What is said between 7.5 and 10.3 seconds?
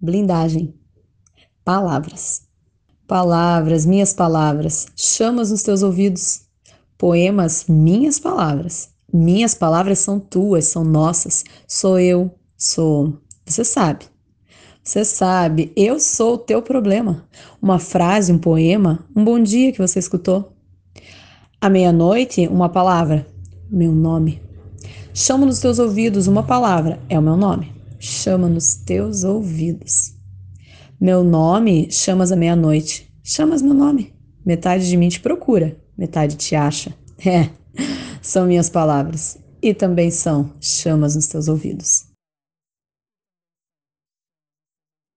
minhas palavras. Minhas palavras são